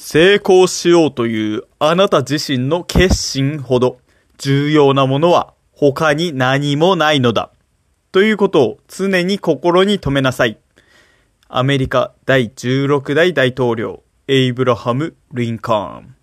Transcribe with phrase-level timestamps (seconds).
[0.00, 3.98] 成功しようというあなた自身の決心ほど
[4.38, 7.50] 重要なものは他に何もないのだ。
[8.12, 10.60] ということを常に心に留めなさい。
[11.48, 16.14] アメリカ第16代大統領、エイブラハム・リンカーン。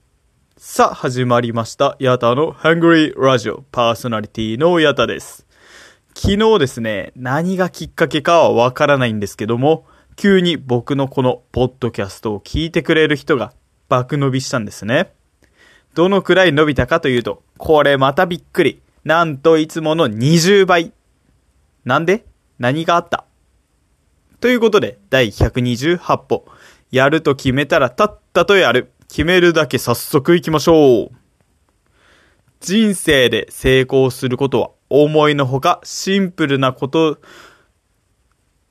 [0.55, 1.98] さあ、始まりました。
[2.00, 5.46] ヤタのハングリーラジオパーソナリティのヤタです。
[6.16, 9.86] 昨日ですね、何がきっかけかはわからないんですけども、
[10.16, 13.52] 急に僕のこのポッドキャストを聞いてくれる人が
[13.90, 15.14] 爆伸びしたんですね。
[15.93, 18.82] どのくらい伸びたかというと、これまたびっくり。
[19.04, 20.92] なんといつもの20倍。
[21.84, 22.26] なんで？
[22.57, 23.26] 何があった？
[24.40, 26.46] ということで、第128歩。
[26.92, 28.92] やると決めたらたったとやる。
[29.07, 31.12] 決めるだけ早速行きましょう。
[32.59, 37.20] 人生で成功することは思いのほかシンプルなこと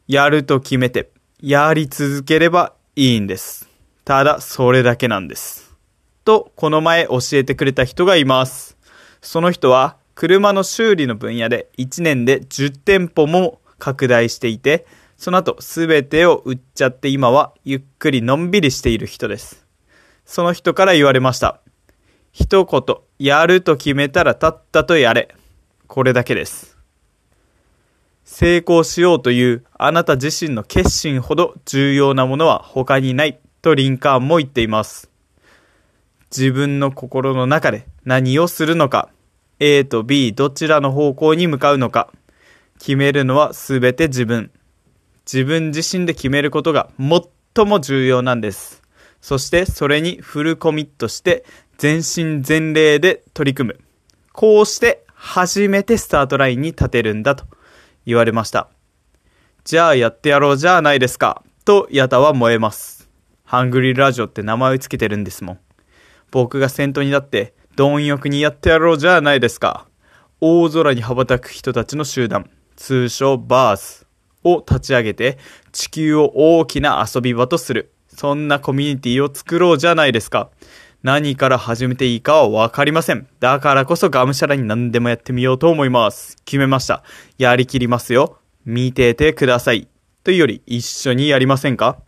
[0.08, 1.10] やると決めて
[1.40, 3.68] やり続ければいいんです。
[4.04, 5.74] ただそれだけなんです。
[6.24, 8.76] と、この前教えてくれた人がいます。
[9.22, 19.64] その人は車の修理の分野で1年で10店舗も拡大していて、その後全てを売っちゃって今はゆっくりのんびりしている人です。
[20.26, 21.60] その人から言われました。
[22.32, 25.34] 一言、やると決めたらたったとやれ。
[25.86, 26.76] これだけです。
[28.24, 35.10] 成功しようというあなた自身の決心ほど重要なものは他にないとリンカーンも言っています。
[36.30, 39.08] 自分の心の中で何をするのか、
[39.58, 42.10] A と B どちらの方向に向かうのか、
[42.78, 44.50] 決めるのは全て自分。
[45.24, 48.82] 自分自身で決めることが最も重要なんです。
[49.22, 51.46] そしてそれにフルコミットして
[51.78, 53.80] 全身全霊で取り組む。
[54.32, 57.46] こうして初めてスタートラインに立てるんだと
[58.04, 58.68] 言われました。
[59.64, 61.42] じゃあやってやろうじゃないですか。
[61.64, 63.03] とヤタは燃えます。
[63.44, 65.58] ハングリーラジオって名前をつけてるんですもん。
[66.30, 69.86] 僕が先頭になって貪欲にやってやろうじゃないですか。
[70.40, 74.06] 大空に羽ばたく人たちの集団、通称バース
[74.42, 75.38] を立ち上げて
[75.72, 77.92] 地球を大きな遊び場とする。
[78.08, 80.50] そんなコミュニティを作ろうじゃないですか。
[81.02, 83.28] 何から始めていいかはわかりません。
[83.40, 86.38] だからこそがむしゃらに何でもやってみようと思います。
[86.46, 87.04] 決めました。
[87.36, 88.38] やりきりますよ。
[88.64, 89.86] 見ててください。
[90.22, 91.98] というより一緒にやりませんか？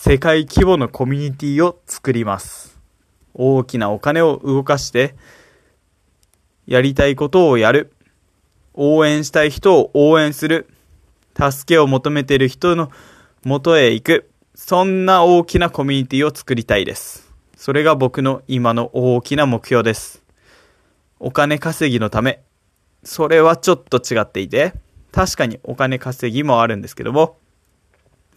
[0.00, 2.78] 世界規模のコミュニティを作ります。
[3.34, 5.16] 大きなお金を動かして、
[6.68, 7.92] やりたいことをやる。
[8.74, 10.68] 応援したい人を応援する。
[11.36, 12.92] 助けを求めている人の
[13.44, 14.30] 元へ行く。
[14.54, 17.32] そんな大きなコミュニティを作りたいです。
[17.56, 20.22] それが僕の今の大きな目標です。
[21.18, 22.44] お金稼ぎのため、
[23.02, 24.74] それはちょっと違っていて、
[25.10, 27.36] 確かにお金稼ぎもあるんですけども、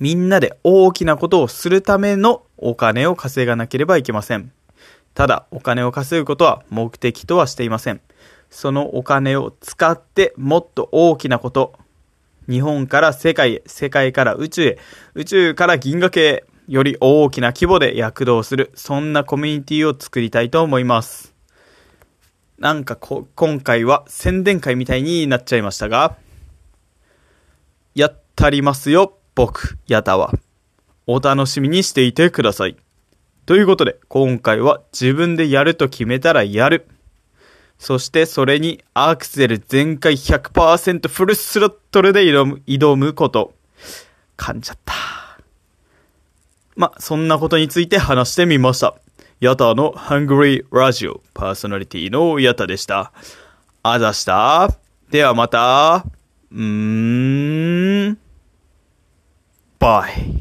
[0.01, 4.51] みんなで大きなことをするためのお金を稼がなければいけません。
[5.13, 8.01] ただ、お金を稼ぐことは目的とはしていません。
[8.49, 11.73] そのお金を使ってもっと大きなこと、
[12.49, 14.79] 日本から世界へ、世界から宇宙へ、
[15.13, 21.35] 宇宙から銀河系へ、より大きな規模で躍動する、そんなコミュニティを作りたいと思います。
[22.57, 26.17] なんかこ、今回は宣伝会みたいになっちゃいましたが、
[27.93, 30.33] やったりますよ、僕、やたは。
[31.07, 32.75] お楽しみにしていてください。
[33.45, 36.87] ということで、今回は自分でやると決めたらやる。
[37.79, 43.53] そしてそれにアクセル全開100%フルスロットルで挑む、挑むこと。
[44.37, 44.93] 噛んじゃった。
[46.75, 48.95] ま、そんなことについて話してみました。
[49.39, 53.11] ヤタのハングリーラジオパーソナリティのヤタでした。
[53.81, 54.69] あざした。
[55.09, 56.05] ではまた。
[56.51, 58.20] うーん。
[59.81, 60.40] バイ。